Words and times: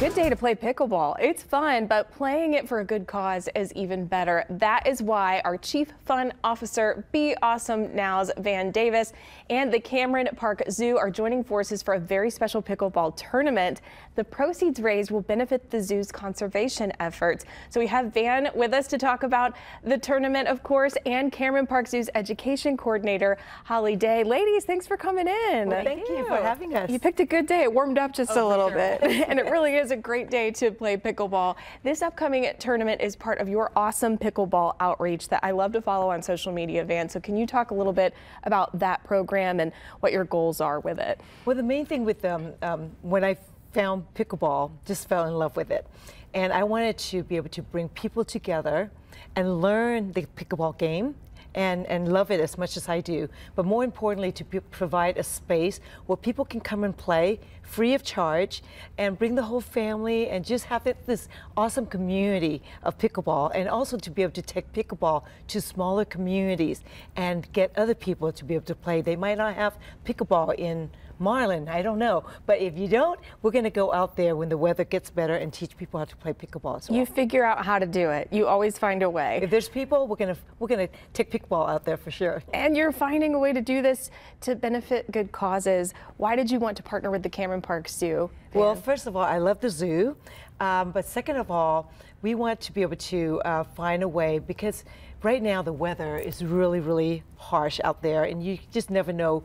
good 0.00 0.14
day 0.14 0.30
to 0.30 0.36
play 0.36 0.54
pickleball. 0.54 1.14
It's 1.20 1.42
fun, 1.42 1.86
but 1.86 2.10
playing 2.10 2.54
it 2.54 2.66
for 2.66 2.80
a 2.80 2.84
good 2.84 3.06
cause 3.06 3.50
is 3.54 3.70
even 3.74 4.06
better. 4.06 4.46
That 4.48 4.86
is 4.86 5.02
why 5.02 5.42
our 5.44 5.58
Chief 5.58 5.92
Fun 6.06 6.32
Officer, 6.42 7.04
Be 7.12 7.36
Awesome 7.42 7.94
Now's 7.94 8.30
Van 8.38 8.70
Davis, 8.70 9.12
and 9.50 9.70
the 9.70 9.78
Cameron 9.78 10.30
Park 10.36 10.62
Zoo 10.70 10.96
are 10.96 11.10
joining 11.10 11.44
forces 11.44 11.82
for 11.82 11.92
a 11.92 12.00
very 12.00 12.30
special 12.30 12.62
pickleball 12.62 13.14
tournament. 13.14 13.82
The 14.14 14.24
proceeds 14.24 14.80
raised 14.80 15.10
will 15.10 15.20
benefit 15.20 15.70
the 15.70 15.82
zoo's 15.82 16.10
conservation 16.10 16.92
efforts. 16.98 17.44
So 17.68 17.78
we 17.78 17.86
have 17.88 18.12
Van 18.14 18.48
with 18.54 18.72
us 18.72 18.86
to 18.88 18.98
talk 18.98 19.22
about 19.22 19.54
the 19.84 19.98
tournament, 19.98 20.48
of 20.48 20.62
course, 20.62 20.94
and 21.04 21.30
Cameron 21.30 21.66
Park 21.66 21.86
Zoo's 21.86 22.08
education 22.14 22.74
coordinator, 22.76 23.36
Holly 23.64 23.96
Day. 23.96 24.24
Ladies, 24.24 24.64
thanks 24.64 24.86
for 24.86 24.96
coming 24.96 25.28
in. 25.28 25.68
Well, 25.68 25.84
thank 25.84 26.08
you 26.08 26.24
for 26.26 26.36
having 26.36 26.74
us. 26.74 26.90
You 26.90 26.98
picked 26.98 27.20
a 27.20 27.26
good 27.26 27.46
day. 27.46 27.64
It 27.64 27.72
warmed 27.72 27.98
up 27.98 28.14
just 28.14 28.30
oh, 28.30 28.34
a 28.34 28.38
Oh, 28.40 28.42
for 28.42 28.48
little 28.48 28.68
sure. 28.70 28.98
bit, 28.98 29.28
and 29.28 29.38
it 29.38 29.44
really 29.44 29.76
is 29.76 29.89
a 29.90 29.96
great 29.96 30.30
day 30.30 30.50
to 30.52 30.70
play 30.70 30.96
pickleball. 30.96 31.56
This 31.82 32.02
upcoming 32.02 32.50
tournament 32.58 33.00
is 33.00 33.16
part 33.16 33.38
of 33.38 33.48
your 33.48 33.70
awesome 33.76 34.18
pickleball 34.18 34.76
outreach 34.80 35.28
that 35.28 35.40
I 35.42 35.50
love 35.50 35.72
to 35.72 35.82
follow 35.82 36.10
on 36.10 36.22
social 36.22 36.52
media, 36.52 36.84
Van. 36.84 37.08
So 37.08 37.20
can 37.20 37.36
you 37.36 37.46
talk 37.46 37.70
a 37.70 37.74
little 37.74 37.92
bit 37.92 38.14
about 38.44 38.78
that 38.78 39.04
program 39.04 39.60
and 39.60 39.72
what 40.00 40.12
your 40.12 40.24
goals 40.24 40.60
are 40.60 40.80
with 40.80 40.98
it? 40.98 41.20
Well, 41.44 41.56
the 41.56 41.62
main 41.62 41.86
thing 41.86 42.04
with 42.04 42.20
them, 42.20 42.54
um, 42.62 42.90
when 43.02 43.24
I 43.24 43.36
found 43.72 44.04
pickleball, 44.14 44.70
just 44.84 45.08
fell 45.08 45.26
in 45.26 45.34
love 45.34 45.56
with 45.56 45.70
it, 45.70 45.86
and 46.34 46.52
I 46.52 46.64
wanted 46.64 46.98
to 46.98 47.22
be 47.22 47.36
able 47.36 47.50
to 47.50 47.62
bring 47.62 47.88
people 47.90 48.24
together 48.24 48.90
and 49.36 49.60
learn 49.60 50.12
the 50.12 50.26
pickleball 50.36 50.76
game. 50.78 51.14
And, 51.52 51.84
and 51.86 52.12
love 52.12 52.30
it 52.30 52.38
as 52.38 52.56
much 52.56 52.76
as 52.76 52.88
I 52.88 53.00
do, 53.00 53.28
but 53.56 53.64
more 53.64 53.82
importantly, 53.82 54.30
to 54.30 54.44
provide 54.44 55.18
a 55.18 55.24
space 55.24 55.80
where 56.06 56.16
people 56.16 56.44
can 56.44 56.60
come 56.60 56.84
and 56.84 56.96
play 56.96 57.40
free 57.62 57.94
of 57.94 58.04
charge 58.04 58.62
and 58.98 59.18
bring 59.18 59.34
the 59.34 59.42
whole 59.42 59.60
family 59.60 60.28
and 60.28 60.44
just 60.44 60.66
have 60.66 60.86
it, 60.86 60.96
this 61.06 61.28
awesome 61.56 61.86
community 61.86 62.62
of 62.82 62.98
pickleball, 62.98 63.50
and 63.54 63.68
also 63.68 63.96
to 63.96 64.10
be 64.10 64.22
able 64.22 64.32
to 64.32 64.42
take 64.42 64.72
pickleball 64.72 65.24
to 65.48 65.60
smaller 65.60 66.04
communities 66.04 66.82
and 67.16 67.52
get 67.52 67.76
other 67.76 67.94
people 67.94 68.30
to 68.32 68.44
be 68.44 68.54
able 68.54 68.66
to 68.66 68.74
play. 68.74 69.00
They 69.00 69.16
might 69.16 69.38
not 69.38 69.54
have 69.54 69.76
pickleball 70.04 70.54
in 70.56 70.90
Marlin, 71.20 71.68
I 71.68 71.82
don't 71.82 71.98
know. 71.98 72.24
But 72.46 72.60
if 72.60 72.76
you 72.78 72.88
don't, 72.88 73.20
we're 73.42 73.50
going 73.50 73.64
to 73.64 73.70
go 73.70 73.92
out 73.92 74.16
there 74.16 74.34
when 74.34 74.48
the 74.48 74.56
weather 74.56 74.84
gets 74.84 75.10
better 75.10 75.36
and 75.36 75.52
teach 75.52 75.76
people 75.76 76.00
how 76.00 76.06
to 76.06 76.16
play 76.16 76.32
pickleball 76.32 76.78
as 76.78 76.88
well. 76.88 76.98
You 76.98 77.04
figure 77.06 77.44
out 77.44 77.64
how 77.64 77.78
to 77.78 77.86
do 77.86 78.10
it. 78.10 78.28
You 78.32 78.46
always 78.46 78.78
find 78.78 79.02
a 79.02 79.10
way. 79.10 79.40
if 79.42 79.50
there's 79.50 79.68
people, 79.68 80.08
we're 80.08 80.16
going 80.16 80.34
to 80.34 80.40
we're 80.58 80.68
going 80.68 80.88
to 80.88 80.94
take 81.12 81.30
pickleball 81.30 81.68
out 81.68 81.84
there 81.84 81.98
for 81.98 82.10
sure. 82.10 82.42
And 82.54 82.76
you're 82.76 82.90
finding 82.90 83.34
a 83.34 83.38
way 83.38 83.52
to 83.52 83.60
do 83.60 83.82
this 83.82 84.10
to 84.40 84.56
benefit 84.56 85.10
good 85.12 85.30
causes. 85.30 85.92
Why 86.16 86.34
did 86.36 86.50
you 86.50 86.58
want 86.58 86.76
to 86.78 86.82
partner 86.82 87.10
with 87.10 87.22
the 87.22 87.28
Cameron 87.30 87.60
Park 87.60 87.88
Zoo? 87.88 88.30
Well, 88.54 88.74
first 88.74 89.06
of 89.06 89.14
all, 89.14 89.22
I 89.22 89.38
love 89.38 89.60
the 89.60 89.70
zoo, 89.70 90.16
um, 90.58 90.90
but 90.90 91.04
second 91.04 91.36
of 91.36 91.50
all, 91.52 91.92
we 92.22 92.34
want 92.34 92.60
to 92.62 92.72
be 92.72 92.82
able 92.82 92.96
to 92.96 93.40
uh, 93.44 93.62
find 93.62 94.02
a 94.02 94.08
way 94.08 94.40
because 94.40 94.84
right 95.22 95.40
now 95.40 95.62
the 95.62 95.72
weather 95.72 96.16
is 96.18 96.42
really, 96.44 96.80
really 96.80 97.22
harsh 97.36 97.78
out 97.84 98.02
there, 98.02 98.24
and 98.24 98.42
you 98.42 98.58
just 98.72 98.90
never 98.90 99.12
know. 99.12 99.44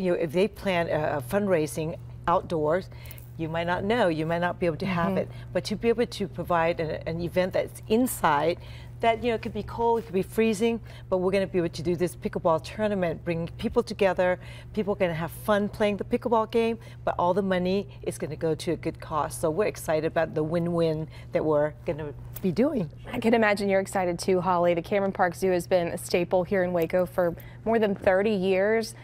You 0.00 0.12
know, 0.12 0.18
if 0.18 0.32
they 0.32 0.48
plan 0.48 0.88
a, 0.88 1.18
a 1.18 1.22
fundraising 1.22 1.98
outdoors, 2.26 2.88
you 3.36 3.48
might 3.48 3.66
not 3.66 3.84
know, 3.84 4.08
you 4.08 4.24
might 4.24 4.40
not 4.40 4.58
be 4.58 4.66
able 4.66 4.76
to 4.78 4.86
have 4.86 5.08
mm-hmm. 5.08 5.18
it, 5.18 5.30
but 5.52 5.64
to 5.64 5.76
be 5.76 5.88
able 5.88 6.06
to 6.06 6.28
provide 6.28 6.80
an, 6.80 7.02
an 7.06 7.20
event 7.20 7.52
that's 7.52 7.82
inside. 7.88 8.58
That 9.00 9.22
you 9.24 9.30
know 9.30 9.36
it 9.36 9.42
could 9.42 9.54
be 9.54 9.62
cold, 9.62 10.00
it 10.00 10.02
could 10.02 10.14
be 10.14 10.22
freezing, 10.22 10.78
but 11.08 11.18
we're 11.18 11.32
going 11.32 11.46
to 11.46 11.50
be 11.50 11.58
able 11.58 11.70
to 11.70 11.82
do 11.82 11.96
this 11.96 12.14
pickleball 12.14 12.62
tournament, 12.62 13.24
bring 13.24 13.48
people 13.56 13.82
together. 13.82 14.38
People 14.74 14.92
are 14.92 14.96
going 14.96 15.10
to 15.10 15.14
have 15.14 15.30
fun 15.30 15.70
playing 15.70 15.96
the 15.96 16.04
pickleball 16.04 16.50
game, 16.50 16.78
but 17.02 17.14
all 17.18 17.32
the 17.32 17.42
money 17.42 17.88
is 18.02 18.18
going 18.18 18.28
to 18.28 18.36
go 18.36 18.54
to 18.54 18.72
a 18.72 18.76
good 18.76 19.00
cause. 19.00 19.34
So 19.34 19.50
we're 19.50 19.66
excited 19.66 20.06
about 20.06 20.34
the 20.34 20.42
win-win 20.42 21.08
that 21.32 21.42
we're 21.42 21.72
going 21.86 21.96
to 21.96 22.12
be 22.42 22.52
doing. 22.52 22.90
I 23.10 23.18
can 23.20 23.32
imagine 23.32 23.70
you're 23.70 23.80
excited 23.80 24.18
too, 24.18 24.40
Holly. 24.40 24.74
The 24.74 24.82
Cameron 24.82 25.12
Park 25.12 25.34
Zoo 25.34 25.50
has 25.50 25.66
been 25.66 25.88
a 25.88 25.98
staple 25.98 26.44
here 26.44 26.62
in 26.62 26.72
Waco 26.72 27.06
for 27.06 27.34
more 27.64 27.78
than 27.78 27.94
30 27.94 28.30
years. 28.30 28.94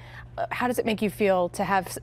How 0.51 0.67
does 0.67 0.79
it 0.79 0.87
make 0.87 1.01
you 1.03 1.11
feel 1.11 1.49
to 1.51 1.65
have 1.65 1.97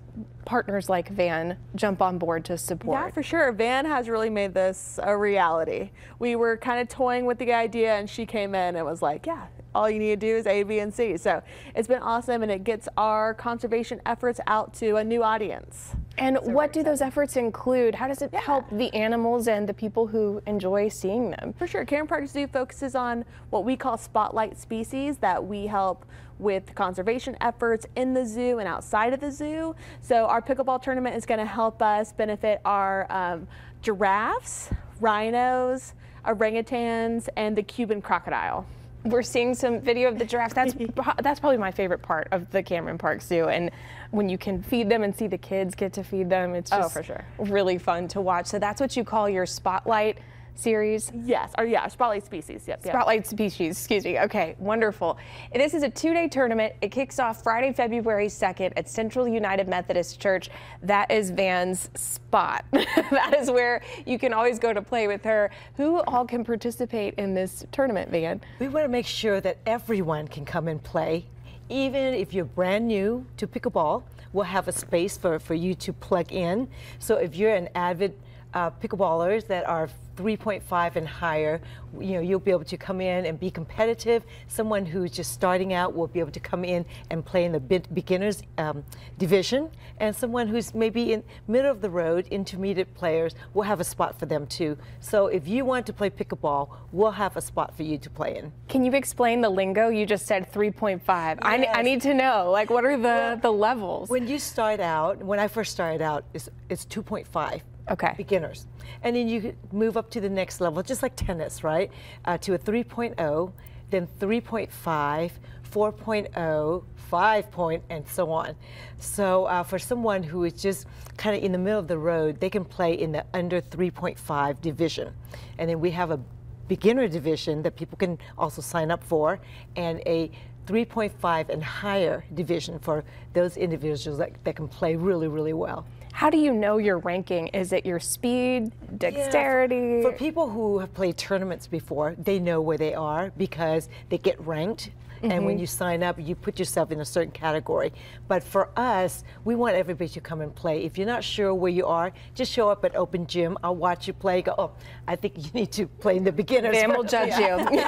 partners 0.45 0.89
like 0.89 1.09
Van 1.09 1.57
jump 1.75 2.01
on 2.01 2.17
board 2.17 2.45
to 2.45 2.57
support? 2.57 2.99
Yeah, 2.99 3.11
for 3.11 3.23
sure. 3.23 3.51
Van 3.51 3.85
has 3.85 4.09
really 4.09 4.29
made 4.29 4.53
this 4.53 4.99
a 5.01 5.15
reality. 5.17 5.91
We 6.19 6.35
were 6.35 6.57
kind 6.57 6.81
of 6.81 6.89
toying 6.89 7.25
with 7.25 7.37
the 7.37 7.53
idea, 7.53 7.95
and 7.95 8.09
she 8.09 8.25
came 8.25 8.55
in 8.55 8.75
and 8.75 8.85
was 8.85 9.01
like, 9.01 9.25
"Yeah, 9.25 9.47
all 9.75 9.89
you 9.89 9.99
need 9.99 10.19
to 10.19 10.27
do 10.27 10.35
is 10.35 10.47
A, 10.47 10.63
B, 10.63 10.79
and 10.79 10.93
C." 10.93 11.17
So 11.17 11.41
it's 11.75 11.87
been 11.87 12.01
awesome, 12.01 12.43
and 12.43 12.51
it 12.51 12.63
gets 12.63 12.87
our 12.97 13.33
conservation 13.33 14.01
efforts 14.05 14.39
out 14.47 14.73
to 14.75 14.97
a 14.97 15.03
new 15.03 15.23
audience. 15.23 15.95
and 16.19 16.37
what 16.43 16.71
do 16.71 16.83
those 16.83 17.01
efforts 17.01 17.35
include? 17.37 17.95
How 17.95 18.07
does 18.07 18.21
it 18.21 18.31
help 18.35 18.69
the 18.71 18.93
animals 18.93 19.47
and 19.47 19.67
the 19.67 19.73
people 19.73 20.05
who 20.05 20.43
enjoy 20.45 20.87
seeing 20.89 21.31
them? 21.31 21.53
For 21.57 21.65
sure, 21.65 21.85
Cameron 21.85 22.07
Park 22.07 22.27
Zoo 22.27 22.45
focuses 22.45 22.93
on 22.93 23.25
what 23.49 23.65
we 23.65 23.75
call 23.75 23.97
spotlight 23.97 24.55
species 24.57 25.17
that 25.17 25.43
we 25.43 25.65
help 25.65 26.05
with 26.37 26.75
conservation 26.75 27.35
efforts 27.41 27.87
in 27.95 28.13
the 28.13 28.25
zoo 28.25 28.59
and 28.59 28.67
outside 28.67 29.13
of 29.13 29.19
the 29.21 29.31
zoo. 29.31 29.75
So 30.01 30.25
our 30.25 30.41
pickleball 30.41 30.81
tournament 30.83 31.15
is 31.15 31.25
going 31.25 31.39
to 31.39 31.45
help 31.45 31.81
us 31.81 32.11
benefit 32.11 32.61
our 32.63 33.07
um, 33.09 33.47
giraffes, 33.81 34.69
rhinos, 34.99 35.93
orangutans, 36.25 37.27
and 37.35 37.55
the 37.55 37.63
Cuban 37.63 38.01
crocodile. 38.01 38.65
We're 39.05 39.21
seeing 39.23 39.53
some 39.53 39.81
video 39.81 40.07
of 40.09 40.17
the 40.17 40.25
giraffes. 40.25 40.53
That's 40.53 40.73
that's 41.21 41.39
probably 41.39 41.57
my 41.57 41.71
favorite 41.71 42.01
part 42.01 42.27
of 42.31 42.49
the 42.51 42.63
Cameron 42.63 42.97
Park 42.97 43.21
Zoo, 43.21 43.49
and 43.49 43.69
when 44.11 44.29
you 44.29 44.37
can 44.37 44.61
feed 44.63 44.89
them 44.89 45.03
and 45.03 45.15
see 45.15 45.27
the 45.27 45.37
kids 45.37 45.75
get 45.75 45.93
to 45.93 46.03
feed 46.03 46.29
them, 46.29 46.55
it's 46.55 46.71
Oh, 46.71 46.79
just 46.81 46.93
for 46.93 47.03
sure. 47.03 47.25
really 47.37 47.77
fun 47.77 48.07
to 48.09 48.21
watch. 48.21 48.45
So 48.47 48.59
that's 48.59 48.79
what 48.79 48.95
you 48.95 49.03
call 49.03 49.29
your 49.29 49.45
spotlight 49.45 50.19
series. 50.55 51.11
Yes, 51.25 51.53
or 51.57 51.65
yeah, 51.65 51.87
spotlight 51.87 52.25
species. 52.25 52.67
Yep. 52.67 52.85
yep. 52.85 52.93
Spotlight 52.93 53.27
species, 53.27 53.77
excuse 53.77 54.05
me. 54.05 54.19
Okay, 54.19 54.55
wonderful. 54.59 55.17
This 55.53 55.73
is 55.73 55.83
a 55.83 55.89
two 55.89 56.13
day 56.13 56.27
tournament. 56.27 56.73
It 56.81 56.89
kicks 56.89 57.19
off 57.19 57.43
Friday, 57.43 57.73
February 57.73 58.27
2nd 58.27 58.73
at 58.77 58.89
Central 58.89 59.27
United 59.27 59.67
Methodist 59.67 60.19
Church. 60.19 60.49
That 60.81 61.11
is 61.11 61.31
Van's 61.31 61.89
spot. 61.95 62.65
that 62.71 63.35
is 63.37 63.49
where 63.49 63.81
you 64.05 64.19
can 64.19 64.33
always 64.33 64.59
go 64.59 64.73
to 64.73 64.81
play 64.81 65.07
with 65.07 65.23
her. 65.23 65.51
Who 65.75 66.01
all 66.03 66.25
can 66.25 66.43
participate 66.43 67.15
in 67.15 67.33
this 67.33 67.65
tournament, 67.71 68.11
Van? 68.11 68.41
We 68.59 68.67
want 68.67 68.85
to 68.85 68.89
make 68.89 69.05
sure 69.05 69.41
that 69.41 69.57
everyone 69.65 70.27
can 70.27 70.45
come 70.45 70.67
and 70.67 70.81
play. 70.81 71.25
Even 71.69 72.13
if 72.13 72.33
you're 72.33 72.45
brand 72.45 72.87
new 72.87 73.25
to 73.37 73.47
pickleball, 73.47 74.03
we'll 74.33 74.43
have 74.43 74.67
a 74.67 74.71
space 74.71 75.17
for, 75.17 75.39
for 75.39 75.53
you 75.53 75.73
to 75.75 75.93
plug 75.93 76.31
in. 76.31 76.67
So 76.99 77.15
if 77.15 77.35
you're 77.35 77.53
an 77.53 77.69
avid 77.75 78.13
uh, 78.53 78.69
pickleballers 78.71 79.47
that 79.47 79.67
are 79.67 79.89
3.5 80.15 80.95
and 80.95 81.07
higher, 81.07 81.59
you 81.99 82.13
know, 82.13 82.19
you'll 82.19 82.39
be 82.39 82.51
able 82.51 82.63
to 82.63 82.77
come 82.77 83.01
in 83.01 83.25
and 83.25 83.39
be 83.39 83.49
competitive. 83.49 84.23
Someone 84.47 84.85
who's 84.85 85.11
just 85.11 85.33
starting 85.33 85.73
out 85.73 85.95
will 85.95 86.07
be 86.07 86.19
able 86.19 86.31
to 86.31 86.39
come 86.39 86.63
in 86.63 86.85
and 87.09 87.25
play 87.25 87.45
in 87.45 87.51
the 87.51 87.59
beginners 87.59 88.43
um, 88.57 88.83
division, 89.17 89.69
and 89.99 90.15
someone 90.15 90.47
who's 90.47 90.73
maybe 90.73 91.13
in 91.13 91.23
middle 91.47 91.71
of 91.71 91.81
the 91.81 91.89
road, 91.89 92.27
intermediate 92.29 92.93
players, 92.93 93.33
will 93.53 93.63
have 93.63 93.79
a 93.79 93.83
spot 93.83 94.19
for 94.19 94.25
them 94.25 94.45
too. 94.47 94.77
So 94.99 95.27
if 95.27 95.47
you 95.47 95.65
want 95.65 95.85
to 95.87 95.93
play 95.93 96.09
pickleball, 96.09 96.69
we'll 96.91 97.11
have 97.11 97.35
a 97.35 97.41
spot 97.41 97.75
for 97.75 97.83
you 97.83 97.97
to 97.97 98.09
play 98.09 98.37
in. 98.37 98.51
Can 98.67 98.83
you 98.83 98.91
explain 98.93 99.41
the 99.41 99.49
lingo? 99.49 99.89
You 99.89 100.05
just 100.05 100.25
said 100.27 100.51
3.5. 100.51 101.01
I, 101.07 101.65
I 101.65 101.81
need 101.81 102.01
to 102.03 102.13
know, 102.13 102.51
like, 102.51 102.69
what 102.69 102.85
are 102.85 102.97
the, 102.97 103.39
the 103.41 103.51
levels? 103.51 104.09
When 104.09 104.27
you 104.27 104.37
start 104.37 104.79
out, 104.79 105.23
when 105.23 105.39
I 105.39 105.47
first 105.47 105.71
started 105.71 106.01
out, 106.01 106.25
it's, 106.33 106.49
it's 106.69 106.85
2.5. 106.85 107.61
Okay. 107.89 108.13
Beginners. 108.17 108.65
And 109.03 109.15
then 109.15 109.27
you 109.27 109.55
move 109.71 109.97
up 109.97 110.09
to 110.11 110.21
the 110.21 110.29
next 110.29 110.61
level, 110.61 110.81
just 110.83 111.03
like 111.03 111.15
tennis, 111.15 111.63
right? 111.63 111.91
Uh, 112.25 112.37
to 112.39 112.53
a 112.53 112.59
3.0, 112.59 113.51
then 113.89 114.07
3.5, 114.19 115.31
4.0, 115.71 116.83
5 116.95 117.51
point, 117.51 117.83
and 117.89 118.07
so 118.07 118.31
on. 118.31 118.55
So 118.99 119.45
uh, 119.45 119.63
for 119.63 119.77
someone 119.77 120.23
who 120.23 120.45
is 120.45 120.53
just 120.53 120.87
kind 121.17 121.35
of 121.35 121.43
in 121.43 121.51
the 121.51 121.57
middle 121.57 121.79
of 121.79 121.87
the 121.87 121.97
road, 121.97 122.39
they 122.39 122.49
can 122.49 122.63
play 122.63 122.93
in 122.93 123.11
the 123.11 123.25
under 123.33 123.61
3.5 123.61 124.61
division. 124.61 125.13
And 125.57 125.69
then 125.69 125.79
we 125.79 125.91
have 125.91 126.11
a 126.11 126.19
beginner 126.67 127.07
division 127.07 127.61
that 127.63 127.75
people 127.75 127.97
can 127.97 128.17
also 128.37 128.61
sign 128.61 128.89
up 128.89 129.03
for 129.03 129.39
and 129.75 129.99
a 130.05 130.31
3.5 130.65 131.49
and 131.49 131.61
higher 131.61 132.23
division 132.33 132.79
for 132.79 133.03
those 133.33 133.57
individuals 133.57 134.17
that, 134.17 134.31
that 134.45 134.55
can 134.55 134.67
play 134.67 134.95
really, 134.95 135.27
really 135.27 135.53
well. 135.53 135.85
How 136.13 136.29
do 136.29 136.37
you 136.37 136.53
know 136.53 136.77
your 136.77 136.99
ranking? 136.99 137.47
Is 137.47 137.73
it 137.73 137.85
your 137.85 137.99
speed, 137.99 138.71
dexterity? 138.97 140.01
Yeah, 140.01 140.09
for 140.09 140.11
people 140.13 140.49
who 140.49 140.79
have 140.79 140.93
played 140.93 141.17
tournaments 141.17 141.67
before, 141.67 142.15
they 142.17 142.39
know 142.39 142.61
where 142.61 142.77
they 142.77 142.93
are 142.93 143.31
because 143.35 143.89
they 144.09 144.17
get 144.17 144.39
ranked 144.39 144.91
Mm-hmm. 145.23 145.31
And 145.31 145.45
when 145.45 145.55
mm-hmm. 145.55 145.61
you 145.61 145.67
sign 145.67 146.03
up, 146.03 146.17
you 146.19 146.35
put 146.35 146.59
yourself 146.59 146.91
in 146.91 146.99
a 146.99 147.05
certain 147.05 147.31
category. 147.31 147.93
But 148.27 148.43
for 148.43 148.69
us, 148.75 149.23
we 149.45 149.55
want 149.55 149.75
everybody 149.75 150.09
to 150.09 150.19
come 150.19 150.41
and 150.41 150.53
play. 150.53 150.83
If 150.83 150.97
you're 150.97 151.07
not 151.07 151.23
sure 151.23 151.53
where 151.55 151.71
you 151.71 151.85
are, 151.85 152.11
just 152.35 152.51
show 152.51 152.67
up 152.67 152.83
at 152.83 152.93
open 152.93 153.25
gym. 153.25 153.57
I'll 153.63 153.75
watch 153.75 154.05
you 154.05 154.11
play. 154.11 154.41
Go, 154.41 154.53
oh, 154.57 154.71
I 155.07 155.15
think 155.15 155.37
you 155.37 155.49
need 155.53 155.71
to 155.73 155.87
play 155.87 156.17
in 156.17 156.25
the 156.25 156.31
beginners. 156.33 156.75
We'll 156.87 157.03
judge 157.03 157.29
yeah. 157.39 157.57
you. 157.57 157.79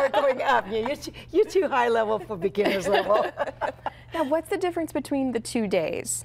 or, 0.00 0.04
or, 0.04 0.08
going 0.08 0.40
up. 0.40 0.64
Yeah, 0.70 0.86
you're, 0.86 0.96
too, 0.96 1.12
you're 1.30 1.44
too 1.44 1.68
high 1.68 1.88
level 1.88 2.18
for 2.18 2.38
beginners 2.38 2.88
level. 2.88 3.30
now, 4.14 4.24
what's 4.24 4.48
the 4.48 4.56
difference 4.56 4.92
between 4.92 5.32
the 5.32 5.40
two 5.40 5.66
days? 5.68 6.24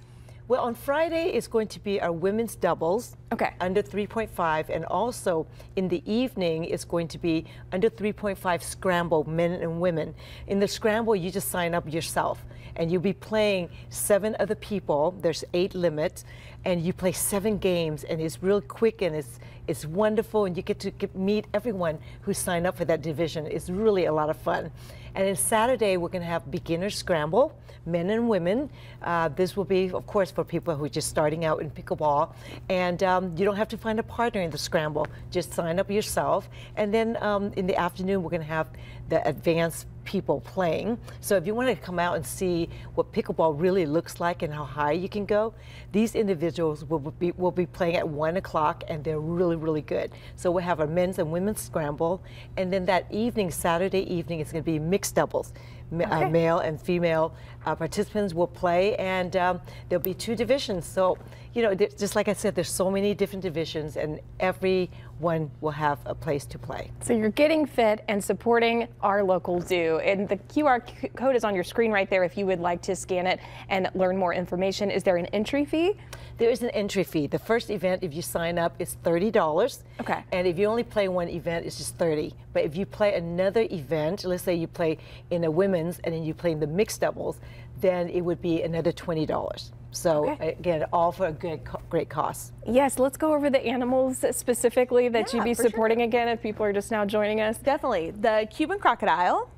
Well, 0.52 0.64
on 0.64 0.76
Friday 0.76 1.30
it's 1.30 1.48
going 1.48 1.70
to 1.70 1.80
be 1.80 2.02
our 2.02 2.12
women's 2.12 2.58
doubles. 2.58 3.16
Okay. 3.32 3.54
Under 3.62 3.82
3.5, 3.82 4.68
and 4.68 4.84
also 4.84 5.48
in 5.78 5.88
the 5.88 6.04
evening 6.06 6.66
it's 6.66 6.84
going 6.84 7.08
to 7.08 7.18
be 7.18 7.46
under 7.72 7.90
3.5 7.90 8.62
scramble, 8.62 9.24
men 9.24 9.54
and 9.54 9.80
women. 9.80 10.14
In 10.48 10.60
the 10.60 10.68
scramble, 10.68 11.16
you 11.16 11.32
just 11.32 11.48
sign 11.48 11.74
up 11.74 11.90
yourself, 11.90 12.44
and 12.76 12.92
you'll 12.92 13.02
be 13.02 13.14
playing 13.14 13.70
seven 13.88 14.36
other 14.42 14.56
people. 14.56 15.16
There's 15.22 15.46
eight 15.54 15.74
limits, 15.74 16.26
and 16.66 16.82
you 16.82 16.92
play 16.92 17.14
seven 17.14 17.58
games, 17.58 18.04
and 18.04 18.20
it's 18.20 18.44
real 18.44 18.60
quick 18.60 19.02
and 19.02 19.16
it's 19.16 19.40
it's 19.72 19.86
wonderful, 19.86 20.44
and 20.46 20.58
you 20.58 20.64
get 20.64 20.80
to 20.80 20.92
get, 20.92 21.16
meet 21.16 21.46
everyone 21.54 21.98
who 22.24 22.34
signed 22.34 22.68
up 22.68 22.76
for 22.76 22.84
that 22.86 23.02
division. 23.02 23.48
It's 23.48 23.70
really 23.70 24.06
a 24.06 24.14
lot 24.14 24.30
of 24.30 24.36
fun. 24.36 24.70
And 25.16 25.26
then 25.26 25.36
Saturday, 25.38 25.96
we're 25.96 26.10
going 26.10 26.24
to 26.24 26.28
have 26.28 26.52
beginner 26.52 26.90
scramble, 26.90 27.58
men 27.86 28.10
and 28.10 28.28
women. 28.28 28.70
Uh, 29.02 29.30
this 29.30 29.56
will 29.56 29.64
be, 29.64 29.90
of 29.90 30.06
course, 30.06 30.30
for 30.30 30.44
people 30.44 30.76
who 30.76 30.84
are 30.84 30.90
just 30.90 31.08
starting 31.08 31.46
out 31.46 31.62
in 31.62 31.72
pickleball. 31.72 32.34
And 32.68 33.02
um, 33.02 33.36
you 33.38 33.46
don't 33.46 33.56
have 33.56 33.70
to 33.70 33.78
find 33.78 33.98
a 33.98 34.04
partner 34.04 34.42
in 34.42 34.52
the 34.52 34.58
scramble. 34.58 35.08
Just 35.32 35.54
sign 35.54 35.80
up 35.80 35.90
yourself. 35.90 36.50
And 36.76 36.94
then 36.94 37.18
um, 37.24 37.54
in 37.56 37.66
the 37.66 37.78
afternoon, 37.78 38.24
we're 38.24 38.30
going 38.30 38.42
to 38.42 38.48
have 38.48 38.68
the 39.08 39.26
advanced 39.26 39.88
people 40.04 40.42
playing. 40.42 40.98
So 41.20 41.36
if 41.36 41.46
you 41.46 41.56
want 41.56 41.70
to 41.70 41.76
come 41.76 42.00
out 42.00 42.16
and 42.16 42.26
see 42.26 42.70
what 42.96 43.12
pickleball 43.12 43.60
really 43.60 43.86
looks 43.86 44.20
like 44.20 44.42
and 44.42 44.54
how 44.54 44.64
high 44.64 44.94
you 44.94 45.10
can 45.10 45.26
go, 45.26 45.54
these 45.92 46.16
individuals 46.16 46.86
will 46.86 47.00
be, 47.00 47.32
will 47.34 47.52
be 47.52 47.66
playing 47.66 47.96
at 47.96 48.08
1 48.08 48.38
o'clock 48.38 48.84
and 48.88 49.04
they're 49.04 49.20
really, 49.20 49.56
really 49.56 49.82
good. 49.82 50.12
So 50.36 50.52
we'll 50.52 50.64
have 50.64 50.80
a 50.80 50.88
men's 50.88 51.20
and 51.20 51.32
women's 51.32 51.62
scramble. 51.62 52.24
And 52.58 52.72
then 52.72 52.86
that 52.86 53.06
evening, 53.12 53.52
Saturday 53.52 54.02
evening, 54.14 54.40
it's 54.40 54.52
going 54.52 54.64
to 54.64 54.72
be 54.72 54.80
mixed 54.80 55.16
doubles. 55.16 55.54
Uh, 55.92 55.96
okay. 55.96 56.30
Male 56.30 56.60
and 56.60 56.82
female 56.82 57.34
uh, 57.66 57.76
participants 57.76 58.34
will 58.34 58.48
play, 58.48 58.96
and 58.96 59.36
um, 59.36 59.62
there'll 59.90 60.02
be 60.02 60.14
two 60.14 60.36
divisions. 60.36 60.86
So, 60.86 61.18
you 61.54 61.62
know, 61.62 61.76
just 61.76 62.16
like 62.16 62.28
I 62.28 62.34
said, 62.34 62.56
there's 62.56 62.72
so 62.72 62.90
many 62.90 63.14
different 63.14 63.44
divisions, 63.44 63.98
and 63.98 64.20
everyone 64.40 65.52
will 65.60 65.72
have 65.72 66.00
a 66.06 66.16
place 66.16 66.46
to 66.46 66.58
play. 66.58 66.92
So 67.02 67.14
you're 67.14 67.30
getting 67.30 67.66
fit 67.66 68.04
and 68.08 68.24
supporting 68.24 68.88
our 69.02 69.22
local 69.24 69.60
zoo, 69.60 70.00
and 70.04 70.30
the 70.30 70.38
QR 70.38 70.82
code 71.16 71.36
is 71.36 71.44
on 71.44 71.54
your 71.54 71.66
screen 71.66 71.92
right 71.92 72.10
there 72.10 72.24
if 72.24 72.38
you 72.38 72.46
would 72.46 72.60
like 72.60 72.82
to 72.84 72.96
scan 72.96 73.28
it 73.28 73.40
and 73.70 73.90
learn 73.94 74.18
more 74.18 74.34
information. 74.34 74.90
Is 74.90 75.04
there 75.04 75.18
an 75.18 75.26
entry 75.28 75.66
fee? 75.66 75.96
There 76.38 76.50
is 76.50 76.64
an 76.64 76.72
entry 76.72 77.04
fee. 77.04 77.28
The 77.28 77.38
first 77.38 77.70
event, 77.70 78.02
if 78.02 78.16
you 78.16 78.22
sign 78.24 78.58
up, 78.58 78.76
is 78.80 78.98
$30. 79.04 79.84
Okay. 80.00 80.24
And 80.32 80.48
if 80.48 80.58
you 80.58 80.66
only 80.66 80.84
play 80.84 81.08
one 81.08 81.30
event, 81.30 81.66
it's 81.66 81.78
just 81.78 81.98
30 81.98 82.34
But 82.54 82.64
if 82.64 82.76
you 82.76 82.86
play 82.86 83.14
another 83.14 83.68
event, 83.70 84.26
let's 84.26 84.42
say 84.42 84.56
you 84.56 84.68
play 84.68 84.98
in 85.30 85.44
a 85.44 85.52
women's 85.52 85.81
and 86.04 86.14
then 86.14 86.24
you 86.24 86.34
play 86.34 86.52
in 86.52 86.60
the 86.60 86.68
mixed 86.68 87.02
doubles, 87.02 87.40
then 87.80 88.10
it 88.10 88.22
would 88.22 88.42
be 88.42 88.62
another 88.62 88.92
$20. 88.92 89.72
So 89.92 90.30
okay. 90.30 90.56
again, 90.58 90.86
all 90.94 91.12
for 91.12 91.28
a 91.28 91.32
good, 91.32 91.62
great 91.90 92.10
cost. 92.10 92.54
Yes, 92.66 92.98
let's 92.98 93.18
go 93.18 93.34
over 93.34 93.50
the 93.50 93.60
animals 93.60 94.24
specifically 94.32 95.10
that 95.10 95.34
yeah, 95.34 95.38
you'd 95.38 95.44
be 95.44 95.54
supporting 95.54 96.00
sure. 96.00 96.08
again 96.08 96.28
if 96.30 96.42
people 96.42 96.66
are 96.66 96.74
just 96.74 96.92
now 96.92 97.06
joining 97.06 97.42
us. 97.42 97.58
Definitely. 97.58 98.12
The 98.12 98.48
Cuban 98.50 98.80
crocodile, 98.80 99.50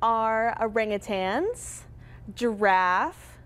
our 0.00 0.56
orangutans, 0.60 1.82
giraffe, 2.34 3.36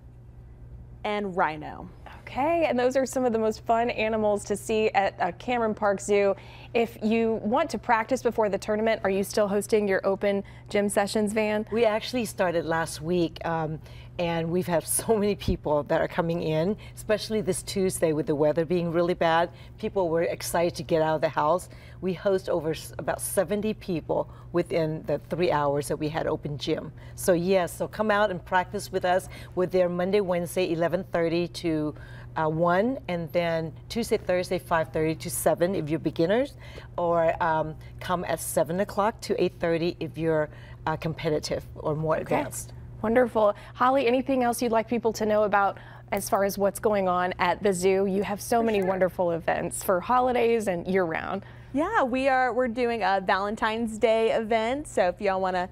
and 1.04 1.36
rhino. 1.36 1.88
Okay, 2.28 2.66
and 2.66 2.78
those 2.78 2.94
are 2.94 3.06
some 3.06 3.24
of 3.24 3.32
the 3.32 3.38
most 3.38 3.64
fun 3.64 3.88
animals 3.88 4.44
to 4.44 4.54
see 4.54 4.90
at 4.90 5.14
uh, 5.18 5.32
Cameron 5.38 5.74
Park 5.74 5.98
Zoo. 5.98 6.36
If 6.74 6.98
you 7.02 7.40
want 7.42 7.70
to 7.70 7.78
practice 7.78 8.22
before 8.22 8.50
the 8.50 8.58
tournament, 8.58 9.00
are 9.02 9.08
you 9.08 9.24
still 9.24 9.48
hosting 9.48 9.88
your 9.88 10.06
open 10.06 10.44
gym 10.68 10.90
sessions, 10.90 11.32
Van? 11.32 11.66
We 11.72 11.86
actually 11.86 12.26
started 12.26 12.66
last 12.66 13.00
week. 13.00 13.38
Um, 13.46 13.78
and 14.18 14.50
we've 14.50 14.66
had 14.66 14.86
so 14.86 15.16
many 15.16 15.34
people 15.36 15.84
that 15.84 16.00
are 16.00 16.08
coming 16.08 16.42
in, 16.42 16.76
especially 16.94 17.40
this 17.40 17.62
Tuesday 17.62 18.12
with 18.12 18.26
the 18.26 18.34
weather 18.34 18.64
being 18.64 18.92
really 18.92 19.14
bad. 19.14 19.50
People 19.78 20.08
were 20.08 20.22
excited 20.22 20.74
to 20.76 20.82
get 20.82 21.02
out 21.02 21.14
of 21.14 21.20
the 21.20 21.28
house. 21.28 21.68
We 22.00 22.12
host 22.12 22.48
over 22.48 22.74
about 22.98 23.20
70 23.20 23.74
people 23.74 24.30
within 24.52 25.02
the 25.06 25.18
three 25.30 25.50
hours 25.50 25.88
that 25.88 25.96
we 25.96 26.08
had 26.08 26.26
open 26.26 26.58
gym. 26.58 26.92
So 27.14 27.32
yes, 27.32 27.76
so 27.76 27.88
come 27.88 28.10
out 28.10 28.30
and 28.30 28.44
practice 28.44 28.92
with 28.92 29.04
us. 29.04 29.28
We're 29.54 29.66
there 29.66 29.88
Monday, 29.88 30.20
Wednesday, 30.20 30.74
11:30 30.74 31.52
to 31.54 31.94
uh, 32.36 32.48
1, 32.48 32.98
and 33.08 33.30
then 33.32 33.72
Tuesday, 33.88 34.16
Thursday, 34.16 34.58
5.30 34.58 35.18
to 35.20 35.30
7 35.30 35.74
if 35.74 35.88
you're 35.88 35.98
beginners, 35.98 36.54
or 36.96 37.40
um, 37.42 37.74
come 38.00 38.24
at 38.24 38.40
7 38.40 38.80
o'clock 38.80 39.20
to 39.22 39.34
8.30 39.34 39.96
if 40.00 40.16
you're 40.18 40.48
uh, 40.86 40.96
competitive 40.96 41.64
or 41.76 41.94
more 41.94 42.14
okay. 42.14 42.22
advanced. 42.22 42.72
Wonderful. 43.02 43.54
Holly, 43.74 44.06
anything 44.06 44.42
else 44.42 44.60
you'd 44.60 44.72
like 44.72 44.88
people 44.88 45.12
to 45.14 45.26
know 45.26 45.44
about 45.44 45.78
as 46.10 46.28
far 46.28 46.44
as 46.44 46.58
what's 46.58 46.80
going 46.80 47.08
on 47.08 47.34
at 47.38 47.62
the 47.62 47.72
zoo? 47.72 48.06
You 48.06 48.22
have 48.22 48.40
so 48.40 48.60
for 48.60 48.64
many 48.64 48.80
sure. 48.80 48.88
wonderful 48.88 49.30
events 49.32 49.84
for 49.84 50.00
holidays 50.00 50.66
and 50.66 50.86
year 50.86 51.04
round. 51.04 51.44
Yeah, 51.72 52.02
we 52.02 52.28
are 52.28 52.52
we're 52.52 52.68
doing 52.68 53.02
a 53.02 53.22
Valentine's 53.24 53.98
Day 53.98 54.32
event. 54.32 54.88
So 54.88 55.08
if 55.08 55.20
y'all 55.20 55.40
want 55.40 55.54
to 55.54 55.68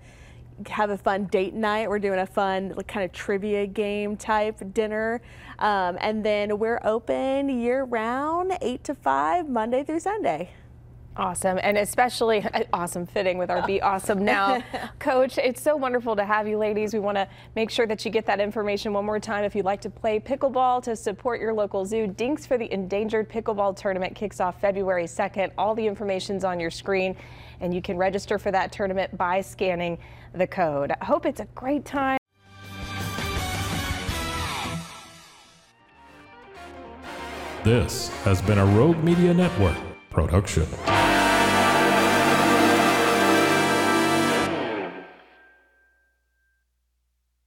have 0.69 0.91
a 0.91 0.99
fun 0.99 1.27
date 1.27 1.55
night. 1.55 1.89
We're 1.89 1.99
doing 1.99 2.19
a 2.19 2.27
fun 2.27 2.73
like, 2.77 2.87
kind 2.87 3.05
of 3.05 3.13
trivia 3.13 3.67
game 3.67 4.17
type 4.17 4.63
dinner. 4.73 5.21
Um, 5.59 5.99
and 6.01 6.25
then 6.25 6.59
we're 6.59 6.81
open 6.85 7.49
year 7.49 7.85
round, 7.85 8.57
8 8.61 8.85
to 8.85 8.95
5, 8.95 9.49
Monday 9.49 9.85
through 9.85 10.01
Sunday. 10.01 10.51
Awesome, 11.19 11.59
and 11.63 11.79
especially 11.79 12.47
awesome 12.75 13.07
fitting 13.07 13.39
with 13.39 13.51
our 13.51 13.67
Be 13.67 13.81
Awesome 13.81 14.23
Now 14.23 14.63
coach. 14.99 15.39
It's 15.39 15.63
so 15.63 15.75
wonderful 15.75 16.15
to 16.15 16.25
have 16.25 16.47
you 16.47 16.59
ladies. 16.59 16.93
We 16.93 17.01
want 17.01 17.17
to 17.17 17.27
make 17.55 17.71
sure 17.71 17.87
that 17.87 18.05
you 18.05 18.11
get 18.11 18.27
that 18.27 18.39
information 18.39 18.93
one 18.93 19.07
more 19.07 19.19
time 19.19 19.43
if 19.43 19.55
you'd 19.55 19.65
like 19.65 19.81
to 19.83 19.91
play 19.91 20.21
pickleball 20.21 20.83
to 20.83 20.95
support 20.95 21.41
your 21.41 21.55
local 21.55 21.87
zoo. 21.87 22.07
Dinks 22.07 22.47
for 22.47 22.59
the 22.59 22.71
Endangered 22.71 23.31
Pickleball 23.31 23.77
Tournament 23.77 24.15
kicks 24.15 24.41
off 24.41 24.61
February 24.61 25.05
2nd. 25.05 25.53
All 25.57 25.75
the 25.75 25.87
information's 25.87 26.45
on 26.45 26.61
your 26.61 26.71
screen, 26.71 27.17
and 27.61 27.73
you 27.73 27.81
can 27.81 27.97
register 27.97 28.39
for 28.39 28.51
that 28.51 28.71
tournament 28.71 29.17
by 29.17 29.41
scanning 29.41 29.97
the 30.35 30.47
code. 30.47 30.93
I 31.01 31.05
hope 31.05 31.25
it's 31.25 31.41
a 31.41 31.47
great 31.55 31.87
time. 31.87 32.19
This 37.65 38.11
has 38.25 38.43
been 38.43 38.59
a 38.59 38.67
Rogue 38.67 39.03
Media 39.03 39.33
Network 39.33 39.77
production. 40.11 40.67